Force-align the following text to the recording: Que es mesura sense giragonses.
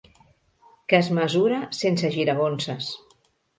Que 0.93 0.99
es 1.01 1.09
mesura 1.19 1.61
sense 1.81 2.13
giragonses. 2.19 2.91